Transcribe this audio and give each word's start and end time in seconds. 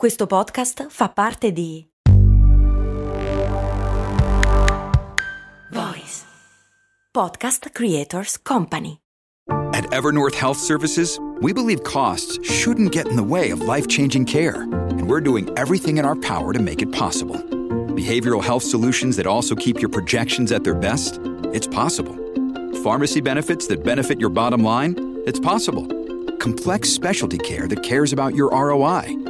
Questo 0.00 0.26
podcast 0.26 0.86
fa 0.88 1.10
parte 1.10 1.52
di 1.52 1.86
Voice 5.70 6.24
Podcast 7.12 7.68
Creators 7.70 8.40
Company. 8.40 9.00
At 9.74 9.84
Evernorth 9.90 10.34
Health 10.34 10.56
Services, 10.56 11.18
we 11.42 11.52
believe 11.52 11.82
costs 11.82 12.38
shouldn't 12.42 12.92
get 12.92 13.08
in 13.08 13.16
the 13.16 13.22
way 13.22 13.50
of 13.50 13.60
life-changing 13.60 14.24
care, 14.24 14.62
and 14.72 15.06
we're 15.06 15.20
doing 15.20 15.50
everything 15.58 15.98
in 15.98 16.06
our 16.06 16.16
power 16.16 16.54
to 16.54 16.62
make 16.62 16.80
it 16.80 16.90
possible. 16.90 17.36
Behavioral 17.94 18.42
health 18.42 18.62
solutions 18.62 19.16
that 19.16 19.26
also 19.26 19.54
keep 19.54 19.82
your 19.82 19.90
projections 19.90 20.50
at 20.50 20.64
their 20.64 20.74
best? 20.74 21.20
It's 21.52 21.68
possible. 21.68 22.16
Pharmacy 22.82 23.20
benefits 23.20 23.66
that 23.66 23.84
benefit 23.84 24.18
your 24.18 24.30
bottom 24.30 24.64
line? 24.64 24.94
It's 25.26 25.38
possible. 25.38 25.86
Complex 26.38 26.88
specialty 26.88 27.36
care 27.36 27.68
that 27.68 27.82
cares 27.82 28.14
about 28.14 28.34
your 28.34 28.48
ROI? 28.48 29.29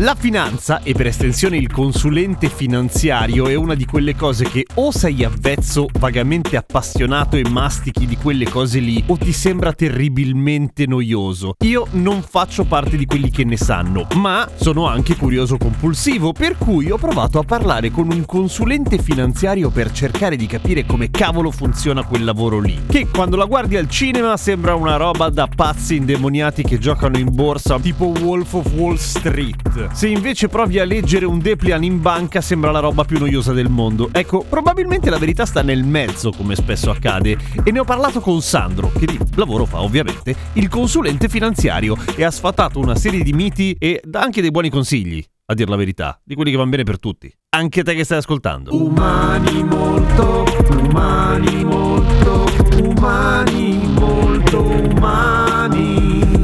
La 0.00 0.14
finanza, 0.14 0.80
e 0.84 0.94
per 0.94 1.08
estensione 1.08 1.56
il 1.56 1.72
consulente 1.72 2.48
finanziario, 2.48 3.48
è 3.48 3.56
una 3.56 3.74
di 3.74 3.84
quelle 3.84 4.14
cose 4.14 4.44
che 4.44 4.64
o 4.74 4.92
sei 4.92 5.24
avvezzo, 5.24 5.88
vagamente 5.98 6.56
appassionato 6.56 7.34
e 7.34 7.42
mastichi 7.50 8.06
di 8.06 8.16
quelle 8.16 8.48
cose 8.48 8.78
lì, 8.78 9.02
o 9.08 9.16
ti 9.16 9.32
sembra 9.32 9.72
terribilmente 9.72 10.86
noioso. 10.86 11.54
Io 11.64 11.88
non 11.92 12.22
faccio 12.22 12.64
parte 12.64 12.96
di 12.96 13.06
quelli 13.06 13.28
che 13.28 13.42
ne 13.42 13.56
sanno, 13.56 14.06
ma 14.14 14.48
sono 14.54 14.86
anche 14.86 15.16
curioso 15.16 15.56
compulsivo, 15.56 16.30
per 16.30 16.56
cui 16.56 16.92
ho 16.92 16.96
provato 16.96 17.40
a 17.40 17.42
parlare 17.42 17.90
con 17.90 18.08
un 18.08 18.24
consulente 18.24 18.98
finanziario 18.98 19.68
per 19.70 19.90
cercare 19.90 20.36
di 20.36 20.46
capire 20.46 20.86
come 20.86 21.10
cavolo 21.10 21.50
funziona 21.50 22.04
quel 22.04 22.22
lavoro 22.22 22.60
lì. 22.60 22.82
Che 22.86 23.08
quando 23.08 23.34
la 23.34 23.46
guardi 23.46 23.76
al 23.76 23.90
cinema 23.90 24.36
sembra 24.36 24.76
una 24.76 24.94
roba 24.94 25.28
da 25.28 25.48
pazzi 25.52 25.96
indemoniati 25.96 26.62
che 26.62 26.78
giocano 26.78 27.18
in 27.18 27.34
borsa, 27.34 27.80
tipo 27.80 28.12
Wolf 28.20 28.52
of 28.52 28.72
Wall 28.74 28.94
Street. 28.94 29.86
Se 29.92 30.06
invece 30.06 30.48
provi 30.48 30.78
a 30.78 30.84
leggere 30.84 31.24
un 31.26 31.38
Deplian 31.38 31.82
in 31.82 32.00
banca 32.00 32.40
sembra 32.40 32.70
la 32.70 32.78
roba 32.78 33.04
più 33.04 33.18
noiosa 33.18 33.52
del 33.52 33.68
mondo. 33.68 34.10
Ecco, 34.12 34.44
probabilmente 34.48 35.10
la 35.10 35.18
verità 35.18 35.44
sta 35.44 35.62
nel 35.62 35.82
mezzo, 35.84 36.30
come 36.30 36.54
spesso 36.54 36.90
accade, 36.90 37.36
e 37.64 37.72
ne 37.72 37.80
ho 37.80 37.84
parlato 37.84 38.20
con 38.20 38.40
Sandro, 38.40 38.92
che 38.96 39.06
di 39.06 39.18
lavoro 39.34 39.64
fa 39.64 39.82
ovviamente 39.82 40.34
il 40.54 40.68
consulente 40.68 41.28
finanziario 41.28 41.96
e 42.14 42.24
ha 42.24 42.30
sfatato 42.30 42.78
una 42.78 42.94
serie 42.94 43.22
di 43.22 43.32
miti 43.32 43.74
e 43.78 44.00
dà 44.04 44.20
anche 44.20 44.40
dei 44.40 44.50
buoni 44.50 44.70
consigli, 44.70 45.24
a 45.46 45.54
dir 45.54 45.68
la 45.68 45.76
verità, 45.76 46.20
di 46.24 46.34
quelli 46.34 46.50
che 46.52 46.56
vanno 46.56 46.70
bene 46.70 46.84
per 46.84 47.00
tutti. 47.00 47.32
Anche 47.50 47.82
te 47.82 47.94
che 47.94 48.04
stai 48.04 48.18
ascoltando. 48.18 48.74
Umani 48.74 49.64
molto, 49.64 50.44
umani 50.70 51.64
molto, 51.64 52.44
umani 52.82 53.80
molto 53.94 54.62
umani. 54.62 56.37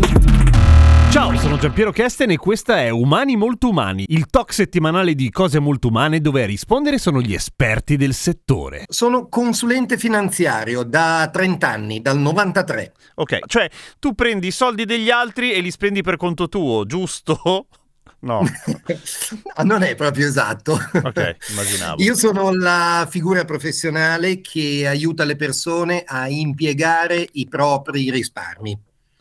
Sono 1.55 1.67
Giampiero 1.69 1.93
Kesten 1.93 2.33
e 2.33 2.37
questa 2.37 2.81
è 2.81 2.89
Umani 2.89 3.37
Molto 3.37 3.69
Umani, 3.69 4.07
il 4.09 4.27
talk 4.27 4.53
settimanale 4.53 5.15
di 5.15 5.31
cose 5.31 5.61
molto 5.61 5.87
umane 5.87 6.21
dove 6.21 6.43
a 6.43 6.47
rispondere 6.47 6.99
sono 6.99 7.21
gli 7.21 7.33
esperti 7.33 7.97
del 7.97 8.13
settore. 8.13 8.87
Sono 8.89 9.29
consulente 9.29 9.97
finanziario 9.97 10.83
da 10.83 11.31
30 11.33 11.69
anni, 11.69 12.03
dal 12.03 12.19
93. 12.19 12.93
Ok, 13.15 13.47
cioè 13.47 13.71
tu 14.01 14.17
prendi 14.17 14.49
i 14.49 14.51
soldi 14.51 14.85
degli 14.85 15.11
altri 15.11 15.53
e 15.53 15.61
li 15.61 15.71
spendi 15.71 16.03
per 16.03 16.17
conto 16.17 16.49
tuo, 16.49 16.87
giusto? 16.87 17.69
No. 18.25 18.43
non 19.65 19.83
è 19.83 19.95
proprio 19.95 20.27
esatto. 20.27 20.73
Ok, 20.73 21.37
immaginavo. 21.51 22.03
Io 22.03 22.17
sono 22.17 22.53
la 22.53 23.07
figura 23.09 23.45
professionale 23.45 24.41
che 24.41 24.87
aiuta 24.89 25.25
le 25.25 25.37
persone 25.37 26.03
a 26.05 26.27
impiegare 26.27 27.29
i 27.33 27.47
propri 27.47 28.11
risparmi. 28.11 28.77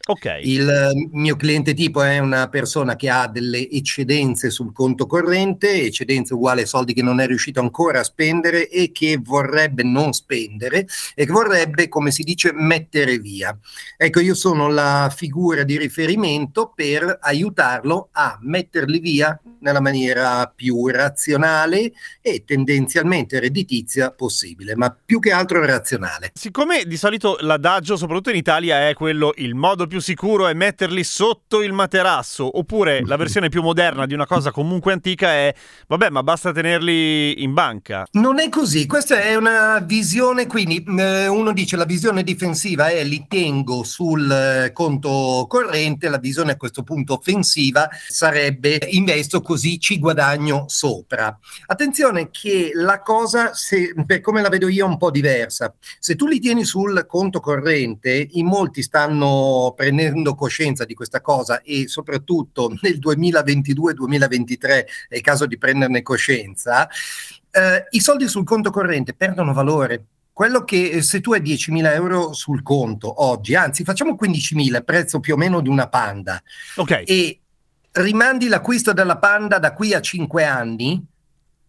Ok. 0.06 0.40
Il 0.42 1.10
mio 1.12 1.38
cliente 1.38 1.74
tipo 1.74 2.02
è 2.02 2.20
una 2.20 2.50
persona 2.50 2.98
che 2.98 3.10
ha 3.10 3.28
delle 3.28 3.70
eccedenze 3.70 4.50
sul 4.50 4.74
conto 4.74 5.06
corrente, 5.06 5.84
eccedenze 5.84 6.34
uguale 6.34 6.64
a 6.64 6.66
soldi 6.66 6.94
che 6.94 7.02
non 7.02 7.22
è 7.22 7.26
riuscito 7.26 7.62
ancora 7.62 8.02
a 8.02 8.04
spendere 8.04 8.68
e 8.68 8.92
che 8.92 9.18
vorrebbe 9.24 9.84
non 9.84 10.12
spendere 10.12 10.86
e 11.16 11.26
che 11.26 11.32
vorrebbe, 11.32 11.88
come 11.88 12.12
si 12.12 12.24
dice, 12.24 12.52
mettere 12.54 13.18
via. 13.18 13.58
Ecco, 13.96 14.20
io 14.20 14.36
sono 14.36 14.68
la 14.68 15.10
figura 15.16 15.64
di 15.64 15.78
riferimento 15.78 16.74
per 16.76 17.20
aiutarlo 17.22 18.10
a 18.12 18.38
metterli 18.42 19.00
via 19.00 19.40
nella 19.60 19.80
maniera 19.80 20.52
più 20.54 20.86
razionale 20.88 21.94
e 22.22 22.44
tendenzialmente 22.46 23.40
redditizia 23.40 24.12
possibile, 24.12 24.76
ma 24.76 24.94
più 24.94 25.20
che 25.20 25.32
altro 25.32 25.66
razionale. 25.66 26.32
Siccome 26.34 26.84
di 26.84 26.98
solito 26.98 27.38
l'adagio, 27.40 27.96
soprattutto 27.96 28.32
in 28.32 28.36
Italia, 28.36 28.90
è 28.90 28.94
quello 28.94 29.32
il 29.38 29.56
modo 29.56 29.88
più 29.88 29.93
sicuro 30.00 30.48
è 30.48 30.54
metterli 30.54 31.04
sotto 31.04 31.62
il 31.62 31.74
materasso, 31.74 32.58
oppure 32.58 33.02
la 33.06 33.16
versione 33.16 33.50
più 33.50 33.62
moderna 33.62 34.06
di 34.06 34.14
una 34.14 34.26
cosa 34.26 34.52
comunque 34.52 34.94
antica 34.94 35.30
è 35.30 35.54
vabbè, 35.88 36.10
ma 36.10 36.24
basta 36.24 36.52
tenerli 36.52 37.44
in 37.44 37.54
banca. 37.54 38.06
Non 38.12 38.40
è 38.40 38.50
così, 38.50 38.86
questa 38.86 39.22
è 39.22 39.36
una 39.36 39.80
visione, 39.80 40.48
quindi 40.48 40.84
eh, 40.98 41.28
uno 41.28 41.54
dice 41.54 41.76
la 41.76 41.86
visione 41.86 42.24
difensiva 42.24 42.90
è 42.90 43.04
li 43.04 43.26
tengo 43.28 43.84
sul 43.84 44.30
eh, 44.30 44.72
conto 44.72 45.46
corrente, 45.48 46.10
la 46.10 46.18
visione 46.18 46.54
a 46.54 46.58
questo 46.58 46.84
punto 46.84 47.16
offensiva 47.16 47.90
sarebbe 48.08 48.80
investo 48.92 49.42
così 49.42 49.80
ci 49.80 50.00
guadagno 50.00 50.66
sopra. 50.68 51.38
Attenzione 51.66 52.30
che 52.32 52.72
la 52.74 53.02
cosa, 53.02 53.54
se, 53.54 53.94
per 54.06 54.22
come 54.22 54.42
la 54.42 54.50
vedo 54.50 54.68
io, 54.68 54.86
è 54.86 54.88
un 54.88 54.98
po' 54.98 55.12
diversa. 55.12 55.74
Se 56.00 56.16
tu 56.16 56.28
li 56.28 56.40
tieni 56.40 56.64
sul 56.64 57.06
conto 57.08 57.40
corrente, 57.40 58.28
in 58.32 58.46
molti 58.46 58.82
stanno 58.82 59.74
prendendo 59.84 60.34
coscienza 60.34 60.86
di 60.86 60.94
questa 60.94 61.20
cosa 61.20 61.62
e 61.62 61.90
soprattutto 61.90 62.74
nel 62.82 63.00
2022-2023 63.00 64.86
è 65.10 65.20
caso 65.20 65.46
di 65.46 65.58
prenderne 65.58 66.02
coscienza, 66.02 66.88
eh, 67.52 67.86
i 67.90 68.00
soldi 68.00 68.28
sul 68.30 68.46
conto 68.46 68.72
corrente 68.72 69.14
perdono 69.14 69.52
valore 69.52 70.06
quello 70.32 70.64
che 70.64 71.02
se 71.04 71.20
tu 71.22 71.34
hai 71.34 71.42
10.000 71.42 71.94
euro 71.94 72.34
sul 72.34 72.64
conto 72.64 73.24
oggi, 73.24 73.54
anzi 73.54 73.84
facciamo 73.84 74.18
15.000, 74.20 74.84
prezzo 74.84 75.20
più 75.20 75.36
o 75.36 75.38
meno 75.38 75.62
di 75.62 75.70
una 75.70 75.88
panda, 75.88 76.42
Ok. 76.78 77.04
e 77.06 77.40
rimandi 77.92 78.48
l'acquisto 78.48 78.94
della 78.94 79.18
Panda 79.18 79.60
da 79.60 79.74
qui 79.74 79.94
a 79.94 80.02
5 80.02 80.44
anni, 80.44 81.06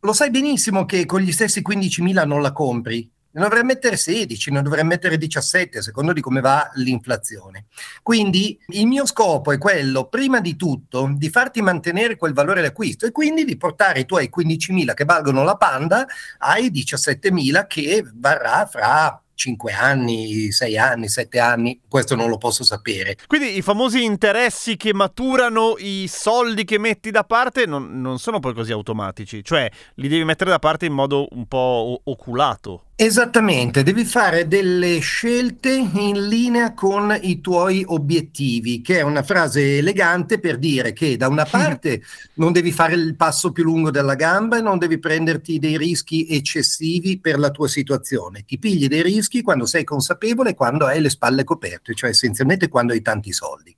lo 0.01 0.13
sai 0.15 0.31
benissimo 0.31 0.87
che 0.87 1.05
con 1.05 1.21
gli 1.21 1.33
stessi 1.33 1.63
15.000 1.67 2.27
non 2.27 2.41
la 2.41 2.53
compri. 2.53 3.11
Ne 3.35 3.43
dovrei 3.43 3.65
mettere 3.65 3.97
16, 3.97 4.53
ne 4.53 4.63
dovrei 4.63 4.85
mettere 4.85 5.19
17, 5.19 5.79
a 5.79 5.83
secondo 5.83 6.13
di 6.13 6.21
come 6.21 6.41
va 6.41 6.71
l'inflazione. 6.75 7.67
Quindi 8.01 8.57
il 8.69 8.87
mio 8.87 9.07
scopo 9.07 9.51
è 9.51 9.59
quello, 9.59 10.07
prima 10.07 10.41
di 10.41 10.55
tutto, 10.55 11.13
di 11.17 11.29
farti 11.31 11.61
mantenere 11.61 12.15
quel 12.17 12.33
valore 12.33 12.63
d'acquisto 12.63 13.07
e 13.07 13.11
quindi 13.11 13.45
di 13.45 13.57
portare 13.57 14.01
i 14.01 14.07
tuoi 14.07 14.31
15.000 14.35 14.95
che 14.95 15.05
valgono 15.05 15.43
la 15.43 15.57
Panda 15.57 16.07
ai 16.39 16.71
17.000 16.71 17.67
che 17.67 18.05
varrà 18.15 18.67
fra 18.67 19.19
5 19.35 19.73
anni, 19.73 20.51
6 20.53 20.79
anni, 20.79 21.09
7 21.09 21.39
anni, 21.39 21.81
questo 21.89 22.15
non 22.15 22.29
lo 22.29 22.39
posso 22.39 22.65
sapere. 22.65 23.17
Quindi 23.27 23.57
i 23.57 23.63
famosi 23.63 24.05
interessi 24.05 24.77
che 24.77 24.95
maturano 24.95 25.75
i 25.79 26.07
soldi 26.09 26.65
che 26.65 26.79
metti 26.79 27.11
da 27.11 27.25
parte 27.25 27.67
non, 27.67 28.01
non 28.01 28.19
sono 28.19 28.39
poi 28.39 28.55
così 28.55 28.73
automatici, 28.73 29.43
cioè 29.43 29.69
li 29.97 30.09
devi 30.09 30.25
mettere 30.25 30.51
da 30.51 30.59
parte 30.59 30.87
in 30.87 30.93
modo 30.93 31.27
un 31.33 31.47
po' 31.47 32.01
oculato. 32.05 32.85
Esattamente, 32.97 33.83
devi 33.83 34.05
fare 34.05 34.47
delle 34.47 35.01
scelte 35.01 35.73
in 35.73 36.29
linea 36.29 36.75
con 36.75 37.19
i 37.23 37.41
tuoi 37.41 37.83
obiettivi, 37.85 38.83
che 38.83 38.99
è 38.99 39.03
una 39.03 39.25
frase 39.25 39.79
elegante 39.79 40.39
per 40.39 40.59
dire 40.59 40.93
che 40.93 41.17
da 41.17 41.27
una 41.27 41.45
parte 41.45 42.03
non 42.35 42.53
devi 42.53 42.71
fare 42.71 42.95
il 42.95 43.17
passo 43.17 43.51
più 43.51 43.65
lungo 43.65 43.91
della 43.91 44.15
gamba 44.15 44.59
e 44.59 44.63
non 44.63 44.79
devi 44.79 45.01
prenderti 45.01 45.59
dei 45.59 45.77
rischi 45.77 46.29
eccessivi 46.29 47.19
per 47.19 47.41
la 47.41 47.51
tua 47.51 47.67
situazione. 47.67 48.45
Ti 48.45 48.61
pigli 48.61 48.87
dei 48.87 49.03
rischi 49.03 49.43
quando 49.43 49.67
sei 49.67 49.83
consapevole 49.83 50.51
e 50.51 50.55
quando 50.55 50.87
hai 50.87 51.01
le 51.01 51.11
spalle 51.11 51.43
coperte, 51.43 51.95
cioè 51.95 52.11
essenzialmente 52.11 52.69
quando 52.69 52.93
hai 52.93 53.03
tanti 53.03 53.33
soldi. 53.33 53.75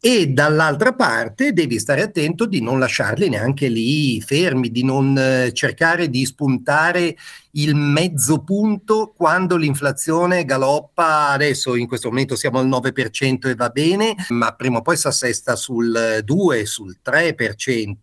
E 0.00 0.28
dall'altra 0.28 0.94
parte 0.94 1.52
devi 1.52 1.80
stare 1.80 2.02
attento 2.02 2.46
di 2.46 2.62
non 2.62 2.78
lasciarli 2.78 3.28
neanche 3.28 3.66
lì 3.66 4.20
fermi, 4.20 4.70
di 4.70 4.84
non 4.84 5.18
eh, 5.18 5.52
cercare 5.52 6.08
di 6.08 6.24
spuntare 6.24 7.16
il 7.52 7.74
mezzo 7.74 8.44
punto 8.44 9.12
quando 9.16 9.56
l'inflazione 9.56 10.44
galoppa. 10.44 11.30
Adesso 11.30 11.74
in 11.74 11.88
questo 11.88 12.10
momento 12.10 12.36
siamo 12.36 12.60
al 12.60 12.68
9% 12.68 13.48
e 13.48 13.54
va 13.56 13.70
bene, 13.70 14.14
ma 14.28 14.54
prima 14.54 14.78
o 14.78 14.82
poi 14.82 14.96
si 14.96 15.08
assesta 15.08 15.56
sul 15.56 16.20
2, 16.22 16.64
sul 16.64 16.98
3%. 17.04 17.96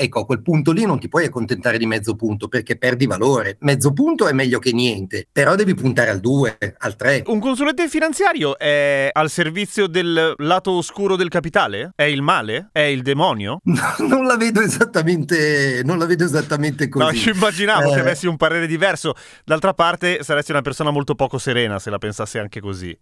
Ecco 0.00 0.20
a 0.20 0.26
quel 0.26 0.42
punto 0.42 0.70
lì 0.70 0.84
non 0.84 1.00
ti 1.00 1.08
puoi 1.08 1.24
accontentare 1.24 1.76
di 1.76 1.84
mezzo 1.84 2.14
punto 2.14 2.46
perché 2.46 2.78
perdi 2.78 3.06
valore. 3.06 3.56
Mezzo 3.60 3.92
punto 3.92 4.28
è 4.28 4.32
meglio 4.32 4.60
che 4.60 4.72
niente, 4.72 5.26
però 5.30 5.56
devi 5.56 5.74
puntare 5.74 6.10
al 6.10 6.20
2, 6.20 6.76
al 6.78 6.94
3. 6.94 7.24
Un 7.26 7.40
consulente 7.40 7.88
finanziario 7.88 8.56
è 8.56 9.10
al 9.12 9.28
servizio 9.28 9.88
del 9.88 10.34
lato 10.36 10.70
oscuro 10.70 11.16
del 11.16 11.28
capitale? 11.28 11.90
È 11.96 12.04
il 12.04 12.22
male? 12.22 12.68
È 12.70 12.80
il 12.80 13.02
demonio? 13.02 13.60
No, 13.78 14.08
non 14.08 14.26
la 14.26 14.36
vedo 14.36 14.60
esattamente, 14.60 15.82
non 15.84 15.98
la 15.98 16.06
vedo 16.06 16.24
esattamente 16.24 16.88
così. 16.88 17.04
No, 17.04 17.12
ci 17.12 17.30
immaginavo 17.30 17.92
eh... 17.92 17.94
che 17.94 18.00
avessi 18.00 18.26
un 18.26 18.36
parere 18.36 18.66
diverso. 18.66 19.14
D'altra 19.44 19.72
parte 19.72 20.22
saresti 20.22 20.50
una 20.50 20.62
persona 20.62 20.90
molto 20.90 21.14
poco 21.14 21.38
serena 21.38 21.78
se 21.78 21.90
la 21.90 21.98
pensassi 21.98 22.38
anche 22.38 22.60
così. 22.60 22.96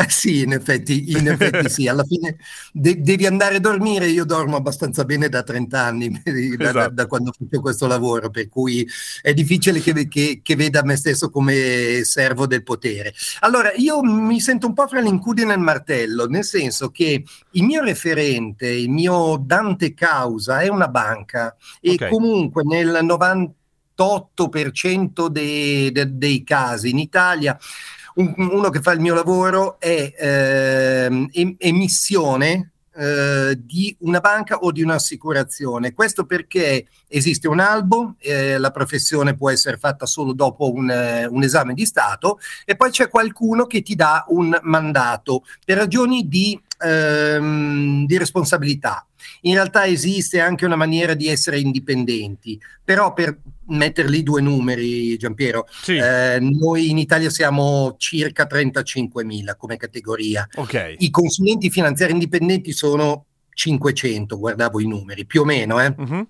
Eh 0.00 0.10
sì, 0.10 0.42
in 0.42 0.52
effetti, 0.52 1.10
in 1.10 1.26
effetti 1.26 1.68
sì, 1.68 1.88
alla 1.88 2.04
fine 2.04 2.36
de- 2.72 3.00
devi 3.00 3.26
andare 3.26 3.56
a 3.56 3.58
dormire, 3.58 4.06
io 4.06 4.24
dormo 4.24 4.54
abbastanza 4.54 5.04
bene 5.04 5.28
da 5.28 5.42
30 5.42 5.82
anni, 5.82 6.08
da, 6.56 6.68
esatto. 6.68 6.94
da, 6.94 7.08
quando 7.08 7.32
faccio 7.36 7.60
questo 7.60 7.88
lavoro, 7.88 8.30
per 8.30 8.46
cui 8.46 8.88
è 9.20 9.34
difficile 9.34 9.80
che, 9.80 10.06
che, 10.06 10.38
che, 10.40 10.54
veda 10.54 10.84
me 10.84 10.94
stesso 10.94 11.30
come 11.30 12.02
servo 12.04 12.46
del 12.46 12.62
potere. 12.62 13.12
Allora, 13.40 13.72
io 13.74 14.00
mi 14.00 14.38
sento 14.38 14.68
un 14.68 14.74
po' 14.74 14.86
fra 14.86 15.00
l'incudine 15.00 15.52
e 15.52 15.56
il 15.56 15.62
martello, 15.62 16.26
nel 16.26 16.44
senso 16.44 16.90
che 16.90 17.24
il 17.50 17.64
mio 17.64 17.82
referente, 17.82 18.68
il 18.68 18.90
mio 18.90 19.36
Dante 19.44 19.94
Causa 19.94 20.60
è 20.60 20.68
una 20.68 20.86
banca 20.86 21.56
e 21.80 21.94
okay. 21.94 22.08
comunque 22.08 22.62
nel 22.62 23.00
98% 23.02 25.26
dei, 25.26 25.90
dei, 25.90 26.16
dei 26.16 26.44
casi 26.44 26.90
in 26.90 26.98
Italia 26.98 27.58
un, 28.18 28.34
uno 28.36 28.70
che 28.70 28.80
fa 28.80 28.92
il 28.92 29.00
mio 29.00 29.14
lavoro 29.14 29.78
è 29.78 30.12
eh, 30.16 31.56
emissione 31.58 32.72
eh, 32.94 33.56
di 33.62 33.94
una 34.00 34.18
banca 34.18 34.56
o 34.58 34.72
di 34.72 34.82
un'assicurazione. 34.82 35.92
Questo 35.92 36.26
perché 36.26 36.86
esiste 37.06 37.46
un 37.46 37.60
albo, 37.60 38.16
eh, 38.18 38.58
la 38.58 38.72
professione 38.72 39.36
può 39.36 39.50
essere 39.50 39.76
fatta 39.76 40.04
solo 40.04 40.32
dopo 40.32 40.72
un, 40.72 40.90
eh, 40.90 41.26
un, 41.26 41.42
esame 41.44 41.74
di 41.74 41.86
Stato 41.86 42.40
e 42.64 42.74
poi 42.74 42.90
c'è 42.90 43.08
qualcuno 43.08 43.66
che 43.66 43.82
ti 43.82 43.94
dà 43.94 44.24
un 44.28 44.58
mandato 44.62 45.44
per 45.64 45.76
ragioni 45.76 46.26
di, 46.26 46.60
ehm, 46.78 48.06
di 48.06 48.18
responsabilità. 48.18 49.06
In 49.42 49.54
realtà 49.54 49.86
esiste 49.86 50.40
anche 50.40 50.64
una 50.64 50.76
maniera 50.76 51.14
di 51.14 51.28
essere 51.28 51.58
indipendenti, 51.58 52.60
però 52.82 53.12
per 53.12 53.38
metterli 53.68 54.22
due 54.22 54.40
numeri, 54.40 55.16
Giampiero, 55.16 55.66
sì. 55.68 55.96
eh, 55.96 56.38
noi 56.40 56.90
in 56.90 56.98
Italia 56.98 57.30
siamo 57.30 57.96
circa 57.98 58.46
35.000 58.46 59.56
come 59.56 59.76
categoria. 59.76 60.48
Okay. 60.54 60.96
I 60.98 61.10
consulenti 61.10 61.70
finanziari 61.70 62.12
indipendenti 62.12 62.72
sono 62.72 63.26
500, 63.50 64.38
guardavo 64.38 64.80
i 64.80 64.86
numeri, 64.86 65.26
più 65.26 65.42
o 65.42 65.44
meno. 65.44 65.80
Eh. 65.80 65.94
Uh-huh. 65.96 66.28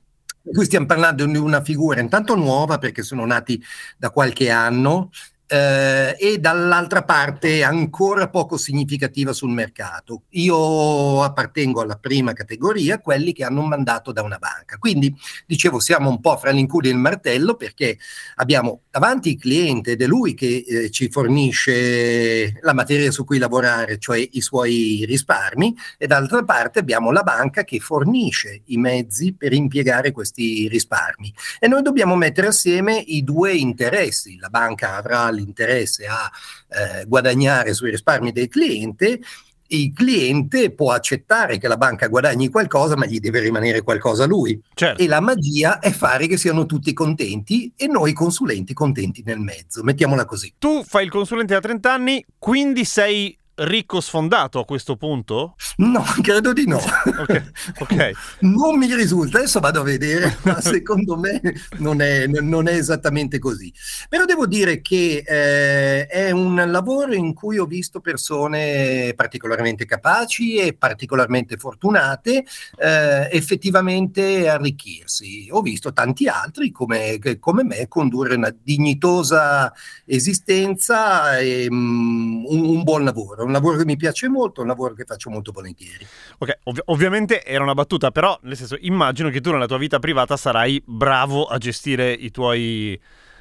Qui 0.50 0.64
stiamo 0.64 0.86
parlando 0.86 1.26
di 1.26 1.36
una 1.36 1.62
figura 1.62 2.00
intanto 2.00 2.34
nuova 2.34 2.78
perché 2.78 3.02
sono 3.02 3.26
nati 3.26 3.62
da 3.98 4.10
qualche 4.10 4.50
anno, 4.50 5.10
eh, 5.48 6.14
e 6.18 6.38
dall'altra 6.38 7.02
parte 7.02 7.62
ancora 7.62 8.28
poco 8.28 8.58
significativa 8.58 9.32
sul 9.32 9.50
mercato. 9.50 10.24
Io 10.30 11.22
appartengo 11.22 11.80
alla 11.80 11.96
prima 11.96 12.34
categoria, 12.34 13.00
quelli 13.00 13.32
che 13.32 13.44
hanno 13.44 13.62
un 13.62 13.68
mandato 13.68 14.12
da 14.12 14.22
una 14.22 14.36
banca. 14.38 14.76
Quindi, 14.76 15.14
dicevo, 15.46 15.80
siamo 15.80 16.10
un 16.10 16.20
po' 16.20 16.36
fra 16.36 16.50
l'incuria 16.50 16.90
e 16.90 16.94
il 16.94 17.00
martello 17.00 17.54
perché 17.54 17.98
abbiamo 18.36 18.82
davanti 18.90 19.30
il 19.30 19.38
cliente 19.38 19.92
ed 19.92 20.02
è 20.02 20.06
lui 20.06 20.34
che 20.34 20.64
eh, 20.66 20.90
ci 20.90 21.08
fornisce 21.08 22.58
la 22.60 22.74
materia 22.74 23.10
su 23.10 23.24
cui 23.24 23.38
lavorare, 23.38 23.98
cioè 23.98 24.26
i 24.30 24.40
suoi 24.42 25.04
risparmi, 25.06 25.74
e 25.96 26.06
dall'altra 26.06 26.44
parte 26.44 26.80
abbiamo 26.80 27.10
la 27.10 27.22
banca 27.22 27.64
che 27.64 27.78
fornisce 27.78 28.62
i 28.66 28.76
mezzi 28.76 29.32
per 29.32 29.54
impiegare 29.54 30.12
questi 30.12 30.68
risparmi. 30.68 31.32
E 31.58 31.68
noi 31.68 31.80
dobbiamo 31.80 32.16
mettere 32.16 32.48
assieme 32.48 32.98
i 32.98 33.24
due 33.24 33.54
interessi. 33.54 34.36
La 34.36 34.50
banca 34.50 34.96
avrà 34.96 35.30
l'interesse 35.38 36.06
a 36.06 36.30
eh, 36.68 37.04
guadagnare 37.06 37.72
sui 37.74 37.90
risparmi 37.90 38.32
del 38.32 38.48
cliente, 38.48 39.20
il 39.68 39.92
cliente 39.92 40.70
può 40.70 40.92
accettare 40.92 41.58
che 41.58 41.68
la 41.68 41.76
banca 41.76 42.08
guadagni 42.08 42.48
qualcosa, 42.48 42.96
ma 42.96 43.06
gli 43.06 43.18
deve 43.18 43.40
rimanere 43.40 43.82
qualcosa 43.82 44.24
lui. 44.24 44.60
Certo. 44.74 45.02
E 45.02 45.06
la 45.06 45.20
magia 45.20 45.78
è 45.78 45.90
fare 45.90 46.26
che 46.26 46.36
siano 46.36 46.66
tutti 46.66 46.92
contenti 46.92 47.72
e 47.76 47.86
noi 47.86 48.12
consulenti 48.12 48.72
contenti 48.72 49.22
nel 49.24 49.38
mezzo. 49.38 49.82
Mettiamola 49.82 50.24
così. 50.24 50.54
Tu 50.58 50.82
fai 50.84 51.04
il 51.04 51.10
consulente 51.10 51.54
da 51.54 51.60
30 51.60 51.92
anni, 51.92 52.24
quindi 52.38 52.84
sei 52.84 53.37
ricco 53.58 54.00
sfondato 54.00 54.58
a 54.58 54.64
questo 54.64 54.96
punto? 54.96 55.56
No, 55.76 56.04
credo 56.22 56.52
di 56.52 56.66
no. 56.66 56.78
okay, 56.78 57.50
ok. 57.78 58.10
non 58.40 58.78
mi 58.78 58.94
risulta, 58.94 59.38
adesso 59.38 59.60
vado 59.60 59.80
a 59.80 59.84
vedere, 59.84 60.36
ma 60.42 60.60
secondo 60.62 61.16
me 61.16 61.40
non 61.78 62.00
è, 62.00 62.26
non 62.26 62.68
è, 62.68 62.74
esattamente 62.74 63.38
così. 63.38 63.72
Però 64.08 64.24
devo 64.24 64.46
dire 64.46 64.80
che 64.80 65.22
eh, 65.26 66.06
è 66.06 66.30
un 66.30 66.62
lavoro 66.66 67.14
in 67.14 67.34
cui 67.34 67.58
ho 67.58 67.66
visto 67.66 68.00
persone 68.00 69.12
particolarmente 69.16 69.84
capaci 69.84 70.56
e 70.56 70.74
particolarmente 70.74 71.56
fortunate 71.56 72.44
eh, 72.76 73.28
effettivamente 73.32 74.48
arricchirsi. 74.48 75.48
Ho 75.50 75.60
visto 75.62 75.92
tanti 75.92 76.28
altri 76.28 76.70
come, 76.70 77.18
come 77.40 77.64
me 77.64 77.88
condurre 77.88 78.36
una 78.36 78.54
dignitosa 78.62 79.72
esistenza 80.04 81.38
e 81.38 81.66
um, 81.68 82.44
un, 82.46 82.64
un 82.64 82.82
buon 82.82 83.04
lavoro 83.04 83.46
un 83.48 83.54
lavoro 83.54 83.78
che 83.78 83.84
mi 83.84 83.96
piace 83.96 84.28
molto, 84.28 84.60
un 84.60 84.68
lavoro 84.68 84.94
che 84.94 85.04
faccio 85.04 85.30
molto 85.30 85.50
volentieri. 85.50 86.06
Ok, 86.38 86.58
ov- 86.64 86.82
ovviamente 86.86 87.44
era 87.44 87.64
una 87.64 87.74
battuta, 87.74 88.10
però 88.10 88.38
nel 88.42 88.56
senso 88.56 88.76
immagino 88.80 89.30
che 89.30 89.40
tu 89.40 89.50
nella 89.50 89.66
tua 89.66 89.78
vita 89.78 89.98
privata 89.98 90.36
sarai 90.36 90.80
bravo 90.84 91.46
a 91.46 91.58
gestire 91.58 92.12
i 92.12 92.30
tuoi 92.30 93.00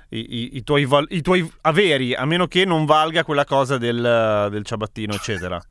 i, 0.10 0.56
i, 0.58 0.64
tuoi 0.64 0.86
val- 0.86 1.08
i, 1.10 1.22
tuoi 1.22 1.50
averi, 1.62 2.14
a 2.14 2.26
meno 2.26 2.48
che 2.48 2.64
non 2.64 2.86
valga 2.86 3.24
quella 3.24 3.44
cosa 3.44 3.78
del, 3.78 4.48
del 4.50 4.64
ciabattino, 4.64 5.14
eccetera. 5.14 5.62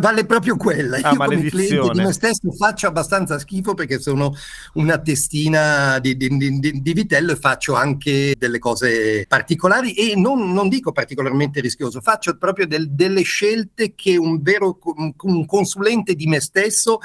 Vale 0.00 0.24
proprio 0.24 0.56
quella. 0.56 0.98
Ah, 1.02 1.10
Io 1.10 1.16
maledizione. 1.16 1.78
come 1.80 1.92
di 1.92 2.00
me 2.00 2.12
stesso 2.12 2.50
faccio 2.52 2.86
abbastanza 2.88 3.38
schifo 3.38 3.74
perché 3.74 4.00
sono 4.00 4.34
una 4.74 4.98
testina 4.98 5.98
di, 6.00 6.16
di, 6.16 6.58
di, 6.58 6.82
di 6.82 6.92
vitello 6.92 7.32
e 7.32 7.36
faccio 7.36 7.74
anche 7.74 8.34
delle 8.36 8.58
cose 8.58 9.26
particolari 9.28 9.92
e 9.94 10.16
non, 10.16 10.52
non 10.52 10.68
dico 10.68 10.90
particolarmente 10.92 11.60
rischioso, 11.60 12.00
faccio 12.00 12.36
proprio 12.36 12.66
del, 12.66 12.90
delle 12.90 13.22
scelte 13.22 13.94
che 13.94 14.16
un 14.16 14.40
vero 14.42 14.78
un 15.22 15.46
consulente 15.46 16.14
di 16.14 16.26
me 16.26 16.40
stesso 16.40 16.98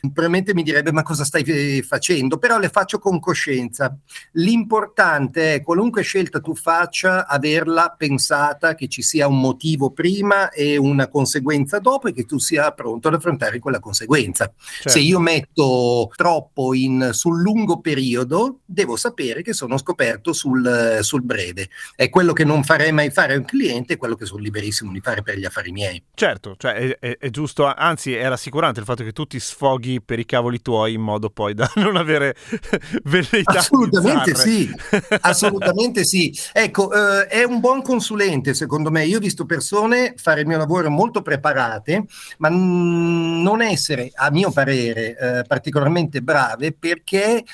probabilmente 0.00 0.54
mi 0.54 0.62
direbbe 0.62 0.92
ma 0.92 1.02
cosa 1.02 1.24
stai 1.24 1.82
facendo, 1.82 2.38
però 2.38 2.58
le 2.58 2.68
faccio 2.68 2.98
con 2.98 3.20
coscienza. 3.20 3.96
L'importante 4.32 5.54
è 5.54 5.62
qualunque 5.98 6.02
scelta 6.02 6.40
tu 6.40 6.54
faccia, 6.54 7.26
averla 7.26 7.94
pensata 7.96 8.74
che 8.74 8.88
ci 8.88 9.02
sia 9.02 9.26
un 9.26 9.40
motivo 9.40 9.90
prima 9.90 10.50
e 10.50 10.76
una 10.76 11.08
conseguenza 11.08 11.78
dopo 11.78 12.08
e 12.08 12.12
che 12.12 12.24
tu 12.24 12.38
sia 12.38 12.70
pronto 12.72 13.08
ad 13.08 13.14
affrontare 13.14 13.58
quella 13.58 13.80
conseguenza. 13.80 14.52
Certo. 14.56 14.90
Se 14.90 14.98
io 14.98 15.18
metto 15.18 16.10
troppo 16.14 16.74
in, 16.74 17.10
sul 17.12 17.40
lungo 17.40 17.80
periodo, 17.80 18.60
devo 18.64 18.96
sapere 18.96 19.42
che 19.42 19.52
sono 19.52 19.76
scoperto 19.78 20.32
sul, 20.32 20.98
sul 21.00 21.22
breve. 21.22 21.68
È 21.94 22.08
quello 22.08 22.32
che 22.32 22.44
non 22.44 22.64
farei 22.64 22.92
mai 22.92 23.10
fare 23.10 23.34
a 23.34 23.38
un 23.38 23.44
cliente, 23.44 23.94
è 23.94 23.96
quello 23.96 24.14
che 24.14 24.26
sono 24.26 24.40
liberissimo 24.40 24.92
di 24.92 25.00
fare 25.00 25.22
per 25.22 25.38
gli 25.38 25.44
affari 25.44 25.72
miei. 25.72 26.02
Certo, 26.14 26.54
cioè 26.56 26.74
è, 26.74 26.98
è, 26.98 27.18
è 27.18 27.30
giusto, 27.30 27.66
anzi 27.66 28.14
è 28.14 28.28
rassicurante 28.28 28.80
il 28.80 28.86
fatto 28.86 29.04
che 29.04 29.12
tu 29.12 29.26
ti 29.26 29.40
sfoghi 29.40 30.00
per 30.00 30.18
i 30.18 30.26
cavoli 30.26 30.60
tuoi 30.60 30.94
in 30.94 31.00
modo 31.00 31.30
poi 31.30 31.54
da 31.54 31.70
non 31.76 31.96
avere 31.96 32.36
velleità. 33.04 33.58
Assolutamente 33.58 34.34
sì, 34.34 34.70
assolutamente 35.20 35.87
sì. 36.04 36.36
Ecco, 36.52 36.92
eh, 36.92 37.26
è 37.26 37.42
un 37.44 37.60
buon 37.60 37.82
consulente 37.82 38.54
secondo 38.54 38.90
me. 38.90 39.04
Io 39.04 39.18
ho 39.18 39.20
visto 39.20 39.44
persone 39.46 40.14
fare 40.16 40.40
il 40.40 40.46
mio 40.46 40.58
lavoro 40.58 40.90
molto 40.90 41.22
preparate, 41.22 42.04
ma 42.38 42.48
n- 42.48 43.42
non 43.42 43.62
essere, 43.62 44.10
a 44.14 44.30
mio 44.30 44.50
parere, 44.50 45.16
eh, 45.16 45.44
particolarmente 45.46 46.22
brave 46.22 46.72
perché 46.72 47.44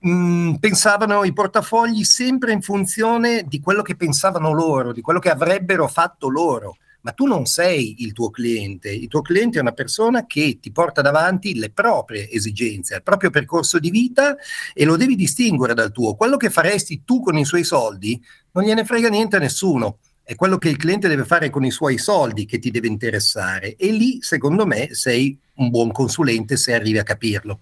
mh, 0.00 0.54
pensavano 0.54 1.24
i 1.24 1.32
portafogli 1.32 2.04
sempre 2.04 2.52
in 2.52 2.62
funzione 2.62 3.44
di 3.46 3.60
quello 3.60 3.82
che 3.82 3.96
pensavano 3.96 4.52
loro, 4.52 4.92
di 4.92 5.00
quello 5.00 5.18
che 5.18 5.30
avrebbero 5.30 5.88
fatto 5.88 6.28
loro 6.28 6.76
ma 7.08 7.14
tu 7.14 7.24
non 7.24 7.46
sei 7.46 8.02
il 8.02 8.12
tuo 8.12 8.28
cliente, 8.28 8.90
il 8.90 9.08
tuo 9.08 9.22
cliente 9.22 9.56
è 9.56 9.62
una 9.62 9.72
persona 9.72 10.26
che 10.26 10.58
ti 10.60 10.70
porta 10.70 11.00
davanti 11.00 11.58
le 11.58 11.70
proprie 11.70 12.30
esigenze, 12.30 12.96
il 12.96 13.02
proprio 13.02 13.30
percorso 13.30 13.78
di 13.78 13.88
vita 13.88 14.36
e 14.74 14.84
lo 14.84 14.96
devi 14.96 15.16
distinguere 15.16 15.72
dal 15.72 15.90
tuo. 15.90 16.16
Quello 16.16 16.36
che 16.36 16.50
faresti 16.50 17.04
tu 17.06 17.22
con 17.22 17.38
i 17.38 17.46
suoi 17.46 17.64
soldi 17.64 18.22
non 18.50 18.64
gliene 18.64 18.84
frega 18.84 19.08
niente 19.08 19.36
a 19.36 19.38
nessuno. 19.38 20.00
È 20.22 20.34
quello 20.34 20.58
che 20.58 20.68
il 20.68 20.76
cliente 20.76 21.08
deve 21.08 21.24
fare 21.24 21.48
con 21.48 21.64
i 21.64 21.70
suoi 21.70 21.96
soldi 21.96 22.44
che 22.44 22.58
ti 22.58 22.70
deve 22.70 22.88
interessare. 22.88 23.74
E 23.76 23.90
lì, 23.90 24.18
secondo 24.20 24.66
me, 24.66 24.92
sei 24.92 25.34
un 25.54 25.70
buon 25.70 25.90
consulente 25.90 26.58
se 26.58 26.74
arrivi 26.74 26.98
a 26.98 27.04
capirlo. 27.04 27.60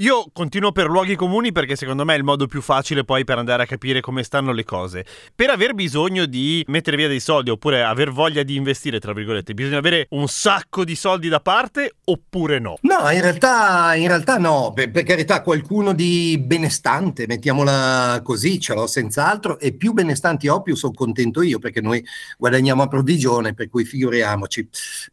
Io 0.00 0.30
continuo 0.32 0.70
per 0.70 0.86
luoghi 0.86 1.16
comuni 1.16 1.50
perché 1.50 1.74
secondo 1.74 2.04
me 2.04 2.14
è 2.14 2.16
il 2.16 2.22
modo 2.22 2.46
più 2.46 2.62
facile 2.62 3.02
poi 3.02 3.24
per 3.24 3.36
andare 3.36 3.64
a 3.64 3.66
capire 3.66 4.00
come 4.00 4.22
stanno 4.22 4.52
le 4.52 4.62
cose. 4.62 5.04
Per 5.34 5.50
aver 5.50 5.74
bisogno 5.74 6.24
di 6.26 6.64
mettere 6.68 6.96
via 6.96 7.08
dei 7.08 7.18
soldi 7.18 7.50
oppure 7.50 7.82
aver 7.82 8.12
voglia 8.12 8.44
di 8.44 8.54
investire, 8.54 9.00
tra 9.00 9.12
virgolette, 9.12 9.54
bisogna 9.54 9.78
avere 9.78 10.06
un 10.10 10.28
sacco 10.28 10.84
di 10.84 10.94
soldi 10.94 11.28
da 11.28 11.40
parte 11.40 11.96
oppure 12.04 12.60
no? 12.60 12.78
No, 12.82 13.10
in 13.10 13.20
realtà, 13.20 13.96
in 13.96 14.06
realtà 14.06 14.38
no, 14.38 14.70
per, 14.72 14.92
per 14.92 15.02
carità 15.02 15.42
qualcuno 15.42 15.92
di 15.92 16.40
benestante, 16.46 17.26
mettiamola 17.26 18.20
così, 18.22 18.60
ce 18.60 18.74
l'ho 18.74 18.86
senz'altro 18.86 19.58
e 19.58 19.72
più 19.72 19.94
benestanti 19.94 20.46
ho 20.46 20.62
più 20.62 20.76
sono 20.76 20.92
contento 20.92 21.42
io 21.42 21.58
perché 21.58 21.80
noi 21.80 22.04
guadagniamo 22.38 22.84
a 22.84 22.86
provvigione, 22.86 23.52
per 23.52 23.68
cui 23.68 23.84
figuriamoci. 23.84 24.68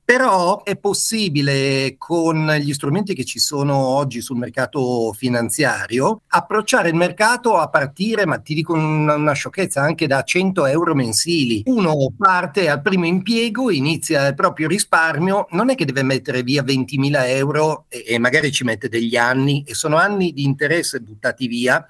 Però 0.06 0.62
è 0.62 0.76
possibile 0.76 1.96
con 1.98 2.56
gli 2.60 2.72
strumenti 2.72 3.16
che 3.16 3.26
ci 3.26 3.40
sono 3.40 3.78
oggi 3.78 4.22
sul 4.22 4.38
mercato 4.38 4.74
mercato 4.76 5.14
finanziario, 5.14 6.22
approcciare 6.28 6.90
il 6.90 6.96
mercato 6.96 7.58
a 7.58 7.70
partire, 7.70 8.26
ma 8.26 8.40
ti 8.40 8.54
dico 8.54 8.74
una, 8.74 9.16
una 9.16 9.34
sciocchezza, 9.34 9.82
anche 9.82 10.08
da 10.08 10.24
100 10.24 10.66
euro 10.66 10.94
mensili. 10.94 11.64
Uno 11.66 12.14
parte 12.18 12.70
al 12.70 12.82
primo 12.82 13.06
impiego, 13.06 13.72
inizia 13.72 14.28
il 14.28 14.36
proprio 14.36 14.68
risparmio, 14.68 15.48
non 15.52 15.70
è 15.70 15.76
che 15.76 15.86
deve 15.86 16.04
mettere 16.04 16.44
via 16.44 16.64
20.000 16.64 17.28
euro 17.28 17.86
e, 17.88 18.04
e 18.06 18.20
magari 18.20 18.52
ci 18.52 18.64
mette 18.64 18.90
degli 18.90 19.16
anni 19.16 19.64
e 19.66 19.74
sono 19.74 19.96
anni 19.98 20.34
di 20.34 20.44
interesse 20.44 21.00
buttati 21.00 21.48
via 21.48 21.86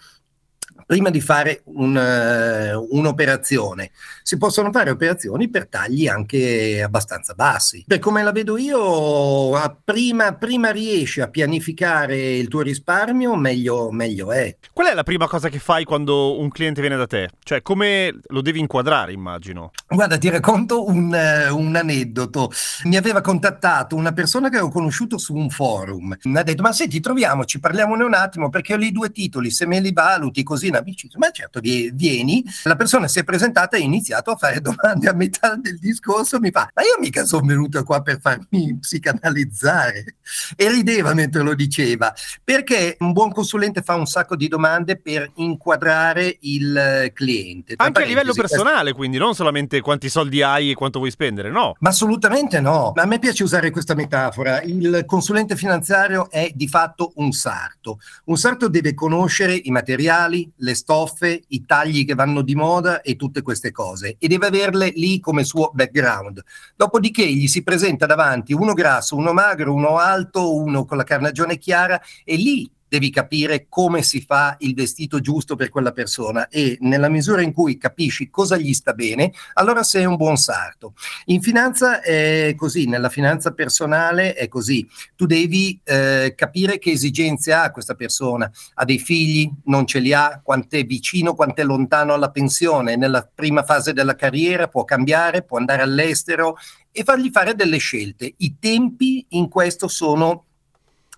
prima 0.86 1.10
di 1.10 1.22
fare 1.22 1.62
un, 1.65 1.96
uh, 1.96 2.98
un'operazione. 2.98 3.91
Si 4.22 4.38
possono 4.38 4.72
fare 4.72 4.89
operazioni 4.89 5.50
per 5.50 5.67
tagli 5.67 6.08
anche 6.08 6.82
abbastanza 6.84 7.34
bassi. 7.34 7.84
Per 7.88 8.00
come 8.00 8.24
la 8.24 8.32
vedo 8.32 8.58
io, 8.58 9.77
prima, 9.84 10.34
prima 10.34 10.72
riesci 10.72 11.22
a 11.22 11.27
pianificare 11.27 12.36
il 12.36 12.48
tuo 12.48 12.62
risparmio, 12.62 13.36
meglio, 13.36 13.91
meglio 13.91 14.32
è. 14.32 14.55
Qual 14.74 14.88
è 14.88 14.94
la 14.94 15.03
prima 15.03 15.27
cosa 15.27 15.50
che 15.50 15.60
fai 15.60 15.84
quando 15.84 16.39
un 16.39 16.50
cliente 16.50 16.82
viene 16.82 16.98
da 16.98 17.08
te? 17.08 17.29
Cioè, 17.44 17.62
come 17.62 18.20
lo 18.27 18.41
devi 18.41 18.60
inquadrare, 18.60 19.12
immagino? 19.12 19.72
Guarda, 19.88 20.17
ti 20.17 20.29
racconto 20.29 20.86
un, 20.86 21.05
uh, 21.50 21.58
un 21.58 21.75
aneddoto. 21.75 22.51
Mi 22.84 22.98
aveva 22.98 23.22
contattato 23.22 23.96
una 23.96 24.13
persona 24.13 24.50
che 24.50 24.58
avevo 24.58 24.72
conosciuto 24.72 25.17
su 25.17 25.34
un 25.34 25.50
forum. 25.50 26.15
Mi 26.24 26.38
ha 26.38 26.44
detto, 26.44 26.62
ma 26.62 26.72
senti, 26.72 27.00
troviamoci, 27.00 27.60
parliamone 27.60 28.03
un 28.03 28.13
attimo, 28.13 28.50
perché 28.50 28.74
ho 28.74 28.77
lì 28.77 28.91
due 28.91 29.12
titoli, 29.12 29.50
se 29.51 29.65
me 29.65 29.79
li 29.79 29.94
valuti 29.94 30.44
così 30.44 30.64
amicizia. 30.74 31.19
Ma 31.19 31.29
certo, 31.31 31.60
vieni. 31.60 32.43
La 32.63 32.75
persona 32.75 33.07
si 33.07 33.19
è 33.19 33.24
presentata 33.24 33.77
e 33.77 33.81
ha 33.81 33.84
iniziato 33.84 34.31
a 34.31 34.36
fare 34.36 34.62
domande 34.62 35.10
a 35.10 35.13
metà 35.13 35.55
del 35.55 35.77
discorso. 35.77 36.39
Mi 36.39 36.51
fa, 36.51 36.69
ma 36.74 36.81
io 36.81 36.98
mica 37.00 37.25
sono 37.25 37.45
venuto 37.45 37.84
qua 37.84 38.01
per 38.01 38.19
farmi 38.19 38.77
psicanalizzare. 38.79 40.15
E 40.55 40.69
rideva 40.69 41.13
mentre 41.13 41.41
lo 41.41 41.53
diceva, 41.53 42.13
perché 42.43 42.95
un 43.00 43.12
buon 43.12 43.31
consulente 43.31 43.81
fa 43.81 43.95
un 43.95 44.05
sacco 44.05 44.36
di 44.36 44.48
domande 44.48 44.98
per 44.98 45.31
inquadrare 45.36 46.38
il 46.41 47.12
cliente. 47.13 47.75
Tra 47.75 47.86
Anche 47.86 48.03
a 48.03 48.05
livello 48.05 48.34
personale, 48.34 48.93
quindi, 48.93 49.17
non 49.17 49.36
solamente 49.36 49.81
quanti 49.81 50.10
soldi 50.10 50.41
hai 50.41 50.72
e 50.72 50.74
quanto 50.74 51.00
vuoi 51.00 51.12
spendere, 51.12 51.50
no? 51.50 51.75
Ma 51.79 51.89
assolutamente 51.89 52.60
no. 52.60 52.91
A 52.95 53.05
me 53.05 53.19
piace 53.19 53.43
usare 53.43 53.69
questa 53.72 53.93
metafora. 53.93 54.62
Il 54.62 55.03
consulente 55.05 55.55
finanziario 55.55 56.29
è 56.29 56.51
di 56.53 56.67
fatto 56.67 57.12
un 57.15 57.31
sarto. 57.31 58.00
Un 58.25 58.38
sarto 58.38 58.67
deve 58.67 58.93
conoscere 58.93 59.53
i 59.53 59.72
materiali, 59.72 60.50
le 60.58 60.74
stoffe, 60.74 61.44
i 61.48 61.66
tagli 61.66 62.06
che 62.06 62.16
vanno 62.16 62.42
di 62.42 62.56
moda 62.56 63.02
e 63.02 63.16
tutte 63.16 63.42
queste 63.42 63.72
cose 63.72 64.16
e 64.20 64.28
deve 64.28 64.48
averle 64.48 64.92
lì 64.96 65.20
come 65.20 65.44
suo 65.44 65.72
background. 65.74 66.44
Dopodiché 66.76 67.26
gli 67.26 67.48
si 67.48 67.64
presenta 67.64 68.06
davanti 68.06 68.54
uno 68.54 68.74
grasso, 68.74 69.16
uno 69.16 69.34
magro, 69.34 69.74
uno 69.74 69.98
alto, 69.98 70.54
uno 70.56 70.86
con 70.86 70.98
la 70.98 71.04
carnagione 71.04 71.58
chiara 71.58 72.02
e 72.24 72.36
lì 72.36 72.70
devi 72.96 73.10
capire 73.10 73.66
come 73.68 74.02
si 74.02 74.22
fa 74.22 74.56
il 74.60 74.74
vestito 74.74 75.20
giusto 75.20 75.58
per 75.58 75.70
quella 75.70 75.92
persona 75.92 76.48
e 76.48 76.78
nella 76.80 77.10
misura 77.10 77.42
in 77.42 77.52
cui 77.52 77.78
capisci 77.78 78.30
cosa 78.30 78.56
gli 78.56 78.74
sta 78.74 78.94
bene, 78.94 79.34
allora 79.54 79.84
sei 79.84 80.06
un 80.06 80.16
buon 80.16 80.38
sarto. 80.38 80.94
In 81.25 81.42
finanza 81.42 82.02
è 82.02 82.54
così, 82.56 82.88
nella 82.88 83.10
finanza 83.10 83.52
personale 83.52 84.34
è 84.34 84.48
così. 84.48 84.88
Tu 85.16 85.25
devi 85.25 85.78
eh, 85.84 86.34
capire 86.38 86.78
che 86.80 86.92
esigenze 86.92 87.52
ha 87.52 87.72
questa 87.72 87.96
persona. 87.96 88.50
Ha 88.75 88.86
dei 88.86 89.00
figli? 89.00 89.52
Non 89.66 89.86
ce 89.86 90.00
li 90.00 90.14
ha? 90.14 90.40
Quanto 90.42 90.78
è 90.78 90.86
vicino, 90.86 91.36
quanto 91.36 91.62
è 91.62 91.66
lontano 91.66 92.14
alla 92.14 92.32
pensione? 92.32 92.96
Nella 92.96 93.30
prima 93.34 93.64
fase 93.64 93.92
della 93.92 94.16
carriera 94.16 94.70
può 94.70 94.86
cambiare, 94.86 95.44
può 95.44 95.58
andare 95.58 95.82
all'estero 95.82 96.56
e 96.92 97.04
fargli 97.04 97.30
fare 97.30 97.56
delle 97.56 97.78
scelte. 97.78 98.36
I 98.38 98.56
tempi 98.58 99.25
in 99.32 99.50
questo 99.50 99.90
sono 99.90 100.45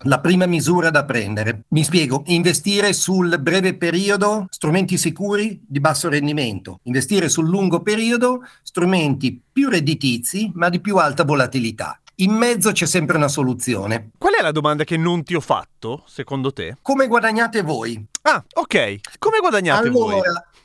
la 0.02 0.20
prima 0.20 0.46
misura 0.46 0.90
da 0.90 1.04
prendere. 1.04 1.64
Mi 1.68 1.82
spiego, 1.82 2.22
investire 2.26 2.92
sul 2.92 3.38
breve 3.40 3.76
periodo, 3.76 4.46
strumenti 4.50 4.96
sicuri 4.96 5.60
di 5.66 5.80
basso 5.80 6.08
rendimento, 6.08 6.80
investire 6.84 7.28
sul 7.28 7.48
lungo 7.48 7.80
periodo, 7.80 8.42
strumenti 8.62 9.40
più 9.52 9.68
redditizi 9.68 10.50
ma 10.54 10.68
di 10.68 10.80
più 10.80 10.96
alta 10.96 11.24
volatilità. 11.24 12.00
In 12.20 12.32
mezzo 12.32 12.72
c'è 12.72 12.86
sempre 12.86 13.16
una 13.16 13.28
soluzione. 13.28 14.10
Qual 14.18 14.34
è 14.34 14.42
la 14.42 14.50
domanda 14.50 14.82
che 14.82 14.96
non 14.96 15.22
ti 15.22 15.36
ho 15.36 15.40
fatto, 15.40 16.02
secondo 16.06 16.52
te? 16.52 16.76
Come 16.82 17.06
guadagnate 17.06 17.62
voi? 17.62 18.04
Ah, 18.22 18.42
ok. 18.54 18.96
Come 19.18 19.38
guadagnate 19.38 19.86
allora, 19.86 20.16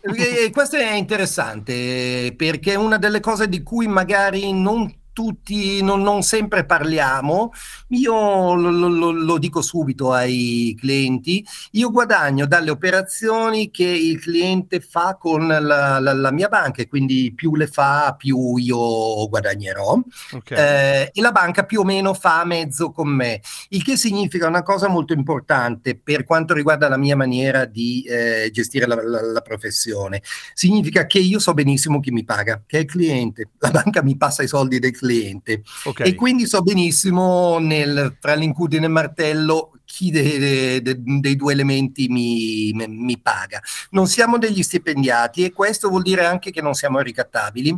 voi? 0.01 0.17
Eh, 0.17 0.49
questo 0.51 0.77
è 0.77 0.95
interessante 0.95 2.33
perché 2.35 2.73
è 2.73 2.75
una 2.75 2.97
delle 2.97 3.19
cose 3.19 3.47
di 3.47 3.61
cui 3.61 3.87
magari 3.87 4.51
non 4.51 4.91
tutti, 5.13 5.81
non, 5.81 6.01
non 6.01 6.23
sempre 6.23 6.65
parliamo, 6.65 7.51
io 7.89 8.53
lo, 8.55 8.69
lo, 8.69 9.11
lo, 9.11 9.37
dico 9.37 9.61
subito 9.61 10.11
ai 10.11 10.75
clienti, 10.77 11.45
io 11.71 11.91
guadagno 11.91 12.45
dalle 12.45 12.71
operazioni 12.71 13.71
che 13.71 13.85
il 13.85 14.19
cliente 14.19 14.79
fa 14.81 15.15
con 15.19 15.47
la, 15.47 15.99
la, 15.99 16.13
la 16.13 16.31
mia 16.31 16.49
banca 16.49 16.81
e 16.81 16.87
quindi 16.87 17.31
più 17.33 17.55
le 17.55 17.67
fa 17.67 18.15
più 18.17 18.57
io 18.57 19.27
guadagnerò. 19.29 19.99
Okay. 20.33 20.57
eh, 20.57 21.11
e 21.13 21.21
la 21.21 21.31
banca 21.31 21.63
più 21.63 21.81
o 21.81 21.83
meno 21.83 22.13
fa 22.13 22.43
mezzo 22.43 22.91
con 22.91 23.07
me, 23.07 23.41
il 23.73 23.83
che 23.83 23.97
significa 23.97 24.47
una 24.47 24.63
cosa 24.63 24.87
molto 24.87 25.13
importante 25.13 25.97
per 25.97 26.23
quanto 26.23 26.53
riguarda 26.53 26.87
la 26.87 26.97
mia 26.97 27.15
maniera 27.15 27.65
di 27.65 28.03
eh, 28.03 28.49
gestire 28.51 28.85
la, 28.85 28.95
la 28.95 29.41
professione, 29.41 30.21
significa 30.53 31.05
che 31.05 31.19
io 31.19 31.39
so 31.39 31.53
benissimo 31.53 31.99
chi 31.99 32.11
mi 32.11 32.23
paga, 32.23 32.63
che 32.65 32.77
è 32.77 32.81
il 32.81 32.87
cliente, 32.87 33.49
la 33.59 33.71
banca 33.71 34.03
mi 34.03 34.15
passa 34.15 34.43
i 34.43 34.47
soldi 34.47 34.79
del 34.79 34.91
cliente. 34.91 35.63
Okay. 35.85 36.07
E 36.07 36.15
quindi 36.15 36.45
so 36.45 36.61
benissimo 36.61 37.57
nel, 37.59 38.17
tra 38.19 38.35
l'incudine 38.35 38.83
e 38.83 38.85
il 38.85 38.91
martello 38.91 39.71
chi 39.85 40.11
dei, 40.11 40.81
dei, 40.81 41.01
dei 41.19 41.35
due 41.35 41.53
elementi 41.53 42.07
mi, 42.07 42.71
mi, 42.73 43.19
paga. 43.19 43.59
Non 43.91 44.07
siamo 44.07 44.37
degli 44.37 44.63
stipendiati 44.63 45.43
e 45.43 45.51
questo 45.51 45.89
vuol 45.89 46.01
dire 46.01 46.25
anche 46.25 46.51
che 46.51 46.61
non 46.61 46.73
siamo 46.73 46.99
ricattabili 46.99 47.77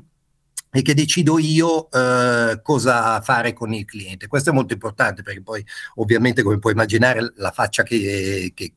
e 0.76 0.82
che 0.82 0.94
decido 0.94 1.40
io 1.40 1.90
eh, 1.90 2.60
cosa 2.62 3.22
fare 3.22 3.54
con 3.54 3.74
il 3.74 3.86
cliente. 3.86 4.28
Questo 4.28 4.50
è 4.50 4.54
molto 4.54 4.74
importante 4.74 5.22
perché 5.22 5.42
poi 5.42 5.66
ovviamente 5.96 6.44
come 6.44 6.60
puoi 6.60 6.74
immaginare 6.74 7.32
la 7.38 7.52
faccia 7.52 7.84
che, 7.84 8.52
che 8.54 8.74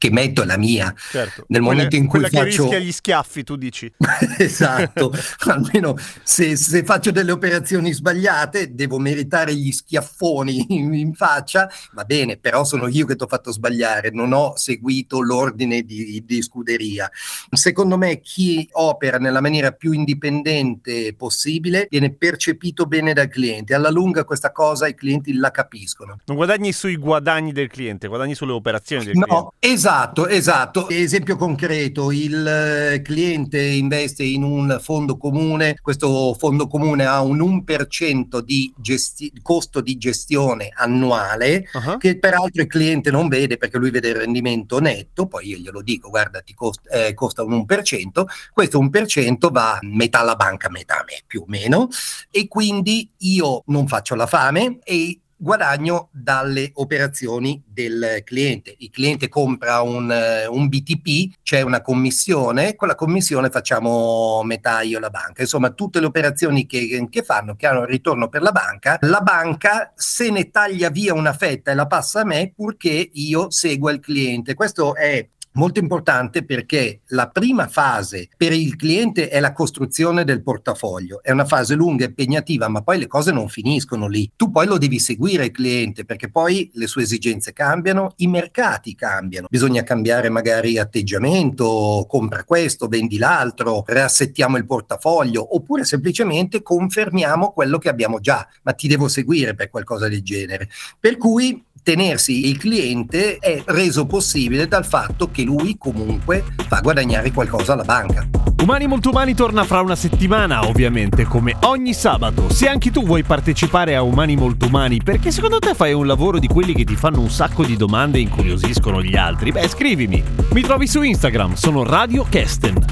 che 0.00 0.10
metto 0.10 0.40
è 0.40 0.46
la 0.46 0.56
mia. 0.56 0.94
Certo. 0.96 1.44
Nel 1.48 1.60
quella, 1.60 1.74
momento 1.74 1.96
in 1.96 2.06
cui 2.06 2.20
quella 2.20 2.28
faccio... 2.28 2.62
che 2.62 2.78
rischia 2.78 2.78
gli 2.78 2.90
schiaffi, 2.90 3.44
tu 3.44 3.56
dici. 3.56 3.92
esatto, 4.38 5.12
almeno 5.40 5.94
se, 6.22 6.56
se, 6.56 6.84
faccio 6.84 7.10
delle 7.10 7.32
operazioni 7.32 7.92
sbagliate 7.92 8.74
devo 8.74 8.98
meritare 8.98 9.54
gli 9.54 9.70
schiaffoni 9.70 10.64
in, 10.70 10.94
in 10.94 11.12
faccia, 11.12 11.70
va 11.92 12.04
bene, 12.04 12.38
però 12.38 12.64
sono 12.64 12.88
io 12.88 13.04
che 13.04 13.14
ti 13.14 13.24
ho 13.24 13.26
fatto 13.26 13.52
sbagliare, 13.52 14.08
non 14.10 14.32
ho 14.32 14.56
seguito 14.56 15.20
l'ordine 15.20 15.82
di, 15.82 16.24
di 16.24 16.40
scuderia. 16.40 17.10
Secondo 17.50 17.98
me 17.98 18.20
chi 18.20 18.66
opera 18.72 19.18
nella 19.18 19.42
maniera 19.42 19.72
più 19.72 19.92
indipendente 19.92 21.14
possibile 21.14 21.88
viene 21.90 22.10
percepito 22.14 22.86
bene 22.86 23.12
dal 23.12 23.28
cliente. 23.28 23.74
Alla 23.74 23.90
lunga 23.90 24.24
questa 24.24 24.50
cosa 24.50 24.86
i 24.86 24.94
clienti 24.94 25.34
la 25.34 25.50
capiscono. 25.50 26.20
Non 26.24 26.38
guadagni 26.38 26.72
sui 26.72 26.96
guadagni 26.96 27.52
del 27.52 27.68
cliente, 27.68 28.08
guadagni 28.08 28.34
sulle 28.34 28.52
operazioni 28.52 29.04
del 29.04 29.16
no, 29.16 29.24
cliente. 29.26 29.44
No, 29.44 29.52
esatto 29.58 29.88
Esatto, 29.90 30.28
esatto. 30.28 30.88
Esempio 30.88 31.34
concreto, 31.34 32.12
il 32.12 32.46
eh, 32.46 33.02
cliente 33.02 33.60
investe 33.60 34.22
in 34.22 34.44
un 34.44 34.78
fondo 34.80 35.16
comune, 35.16 35.76
questo 35.82 36.32
fondo 36.34 36.68
comune 36.68 37.06
ha 37.06 37.20
un 37.22 37.64
1% 37.66 38.38
di 38.38 38.72
gesti- 38.76 39.32
costo 39.42 39.80
di 39.80 39.98
gestione 39.98 40.70
annuale, 40.72 41.68
uh-huh. 41.72 41.96
che 41.96 42.20
peraltro 42.20 42.62
il 42.62 42.68
cliente 42.68 43.10
non 43.10 43.26
vede 43.26 43.56
perché 43.56 43.78
lui 43.78 43.90
vede 43.90 44.10
il 44.10 44.14
rendimento 44.14 44.78
netto, 44.78 45.26
poi 45.26 45.48
io 45.48 45.56
glielo 45.56 45.82
dico, 45.82 46.08
guarda, 46.08 46.40
ti 46.40 46.54
costa, 46.54 46.88
eh, 46.90 47.12
costa 47.12 47.42
un 47.42 47.66
1%, 47.68 48.24
questo 48.52 48.78
1% 48.78 49.50
va 49.50 49.76
metà 49.82 50.20
alla 50.20 50.36
banca, 50.36 50.70
metà 50.70 51.00
a 51.00 51.04
me 51.04 51.18
più 51.26 51.40
o 51.40 51.46
meno, 51.48 51.88
e 52.30 52.46
quindi 52.46 53.10
io 53.18 53.64
non 53.66 53.88
faccio 53.88 54.14
la 54.14 54.28
fame 54.28 54.78
e 54.84 55.19
guadagno 55.40 56.10
dalle 56.12 56.70
operazioni 56.74 57.62
del 57.66 58.20
cliente. 58.24 58.74
Il 58.78 58.90
cliente 58.90 59.28
compra 59.28 59.80
un, 59.80 60.12
eh, 60.12 60.46
un, 60.46 60.68
BTP, 60.68 61.38
c'è 61.42 61.62
una 61.62 61.80
commissione, 61.80 62.76
con 62.76 62.88
la 62.88 62.94
commissione 62.94 63.48
facciamo 63.48 64.42
metà 64.44 64.82
io 64.82 64.98
la 64.98 65.08
banca. 65.08 65.40
Insomma, 65.40 65.70
tutte 65.70 65.98
le 65.98 66.06
operazioni 66.06 66.66
che, 66.66 67.06
che 67.08 67.22
fanno, 67.22 67.56
che 67.56 67.66
hanno 67.66 67.80
un 67.80 67.86
ritorno 67.86 68.28
per 68.28 68.42
la 68.42 68.52
banca, 68.52 68.98
la 69.00 69.20
banca 69.20 69.92
se 69.96 70.30
ne 70.30 70.50
taglia 70.50 70.90
via 70.90 71.14
una 71.14 71.32
fetta 71.32 71.70
e 71.70 71.74
la 71.74 71.86
passa 71.86 72.20
a 72.20 72.24
me 72.24 72.52
purché 72.54 73.10
io 73.12 73.50
segua 73.50 73.92
il 73.92 74.00
cliente. 74.00 74.54
Questo 74.54 74.94
è 74.94 75.26
molto 75.52 75.80
importante 75.80 76.44
perché 76.44 77.00
la 77.08 77.28
prima 77.28 77.66
fase 77.66 78.28
per 78.36 78.52
il 78.52 78.76
cliente 78.76 79.28
è 79.28 79.40
la 79.40 79.52
costruzione 79.52 80.24
del 80.24 80.42
portafoglio. 80.42 81.22
È 81.22 81.30
una 81.30 81.44
fase 81.44 81.74
lunga, 81.74 82.04
impegnativa, 82.04 82.68
ma 82.68 82.82
poi 82.82 82.98
le 82.98 83.06
cose 83.06 83.32
non 83.32 83.48
finiscono 83.48 84.06
lì. 84.06 84.30
Tu 84.36 84.50
poi 84.50 84.66
lo 84.66 84.78
devi 84.78 84.98
seguire 84.98 85.46
il 85.46 85.50
cliente 85.50 86.04
perché 86.04 86.30
poi 86.30 86.70
le 86.74 86.86
sue 86.86 87.02
esigenze 87.02 87.52
cambiano, 87.52 88.12
i 88.16 88.26
mercati 88.26 88.94
cambiano. 88.94 89.48
Bisogna 89.50 89.82
cambiare 89.82 90.28
magari 90.28 90.78
atteggiamento, 90.78 92.06
compra 92.08 92.44
questo, 92.44 92.88
vendi 92.88 93.18
l'altro, 93.18 93.82
riassettiamo 93.86 94.56
il 94.56 94.66
portafoglio 94.66 95.54
oppure 95.54 95.84
semplicemente 95.84 96.62
confermiamo 96.62 97.50
quello 97.50 97.78
che 97.78 97.88
abbiamo 97.88 98.20
già, 98.20 98.46
ma 98.62 98.72
ti 98.72 98.88
devo 98.88 99.08
seguire 99.08 99.54
per 99.54 99.70
qualcosa 99.70 100.08
del 100.08 100.22
genere. 100.22 100.68
Per 100.98 101.16
cui 101.16 101.64
tenersi 101.82 102.48
il 102.48 102.58
cliente 102.58 103.38
è 103.38 103.62
reso 103.66 104.06
possibile 104.06 104.68
dal 104.68 104.84
fatto 104.84 105.30
che 105.40 105.44
lui 105.44 105.76
comunque 105.78 106.44
fa 106.68 106.80
guadagnare 106.80 107.32
qualcosa 107.32 107.72
alla 107.72 107.84
banca. 107.84 108.28
Umani 108.62 108.86
Molto 108.86 109.08
Umani 109.08 109.34
torna 109.34 109.64
fra 109.64 109.80
una 109.80 109.96
settimana, 109.96 110.66
ovviamente, 110.66 111.24
come 111.24 111.56
ogni 111.62 111.94
sabato. 111.94 112.50
Se 112.50 112.68
anche 112.68 112.90
tu 112.90 113.04
vuoi 113.04 113.22
partecipare 113.22 113.96
a 113.96 114.02
Umani 114.02 114.36
Molto 114.36 114.66
Umani, 114.66 115.00
perché 115.02 115.30
secondo 115.30 115.58
te 115.58 115.74
fai 115.74 115.94
un 115.94 116.06
lavoro 116.06 116.38
di 116.38 116.46
quelli 116.46 116.74
che 116.74 116.84
ti 116.84 116.94
fanno 116.94 117.20
un 117.20 117.30
sacco 117.30 117.64
di 117.64 117.76
domande 117.76 118.18
e 118.18 118.22
incuriosiscono 118.22 119.02
gli 119.02 119.16
altri, 119.16 119.50
beh 119.50 119.68
scrivimi. 119.68 120.22
Mi 120.52 120.60
trovi 120.60 120.86
su 120.86 121.00
Instagram, 121.00 121.54
sono 121.54 121.84
Radio 121.84 122.24
Kesten. 122.28 122.84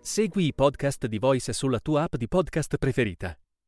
Segui 0.00 0.46
i 0.46 0.54
podcast 0.54 1.06
di 1.06 1.18
Voice 1.18 1.52
sulla 1.52 1.80
tua 1.80 2.02
app 2.02 2.14
di 2.16 2.28
podcast 2.28 2.76
preferita. 2.76 3.36